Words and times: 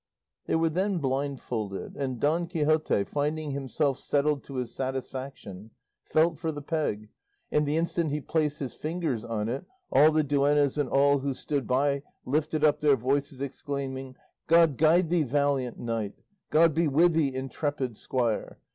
They 0.47 0.55
were 0.55 0.69
then 0.71 0.97
blindfolded, 0.97 1.95
and 1.95 2.19
Don 2.19 2.47
Quixote, 2.47 3.03
finding 3.03 3.51
himself 3.51 3.99
settled 3.99 4.43
to 4.45 4.55
his 4.55 4.73
satisfaction, 4.73 5.69
felt 6.01 6.39
for 6.39 6.51
the 6.51 6.63
peg, 6.63 7.09
and 7.51 7.67
the 7.67 7.77
instant 7.77 8.09
he 8.09 8.19
placed 8.19 8.57
his 8.57 8.73
fingers 8.73 9.23
on 9.23 9.47
it, 9.47 9.63
all 9.91 10.09
the 10.11 10.23
duennas 10.23 10.79
and 10.79 10.89
all 10.89 11.19
who 11.19 11.35
stood 11.35 11.67
by 11.67 12.01
lifted 12.25 12.63
up 12.63 12.81
their 12.81 12.97
voices 12.97 13.41
exclaiming, 13.41 14.15
"God 14.47 14.75
guide 14.75 15.09
thee, 15.11 15.21
valiant 15.21 15.77
knight! 15.77 16.15
God 16.49 16.73
be 16.73 16.87
with 16.87 17.13
thee, 17.13 17.31
intrepid 17.35 17.95
squire! 17.95 18.57